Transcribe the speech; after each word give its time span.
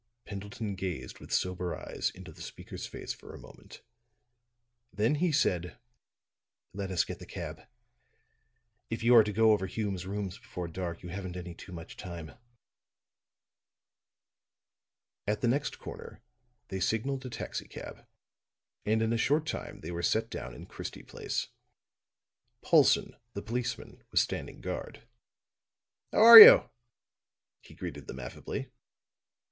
Pendleton 0.25 0.73
gazed 0.73 1.19
with 1.19 1.31
sober 1.31 1.75
eyes 1.77 2.09
into 2.15 2.31
the 2.31 2.41
speaker's 2.41 2.87
face 2.87 3.13
for 3.13 3.35
a 3.35 3.39
moment. 3.39 3.83
Then 4.91 5.13
he 5.13 5.31
said: 5.31 5.77
"Let 6.73 6.89
us 6.89 7.03
get 7.03 7.19
the 7.19 7.27
cab; 7.27 7.67
if 8.89 9.03
you 9.03 9.15
are 9.15 9.23
to 9.23 9.31
go 9.31 9.51
over 9.51 9.67
Hume's 9.67 10.07
rooms 10.07 10.39
before 10.39 10.67
dark, 10.67 11.03
you 11.03 11.09
haven't 11.09 11.37
any 11.37 11.53
too 11.53 11.71
much 11.71 11.97
time." 11.97 12.31
At 15.27 15.41
the 15.41 15.47
next 15.47 15.77
corner 15.77 16.23
they 16.69 16.79
signaled 16.79 17.23
a 17.27 17.29
taxicab, 17.29 18.03
and 18.83 19.03
in 19.03 19.13
a 19.13 19.17
short 19.19 19.45
time 19.45 19.81
they 19.81 19.91
were 19.91 20.01
set 20.01 20.31
down 20.31 20.55
in 20.55 20.65
Christie 20.65 21.03
Place. 21.03 21.49
Paulson, 22.63 23.15
the 23.35 23.43
policeman, 23.43 24.03
was 24.09 24.19
standing 24.19 24.61
guard. 24.61 25.07
"How 26.11 26.21
are 26.23 26.39
you?" 26.39 26.71
he 27.61 27.75
greeted 27.75 28.07
them 28.07 28.19
affably. 28.19 28.71